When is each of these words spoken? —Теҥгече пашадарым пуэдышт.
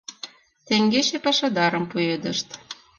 —Теҥгече 0.65 1.17
пашадарым 1.25 1.85
пуэдышт. 1.91 2.47